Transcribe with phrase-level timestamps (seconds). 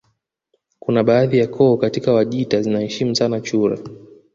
[0.79, 3.77] Kuna baadhi ya koo katika Wajita zinaheshimu sana chura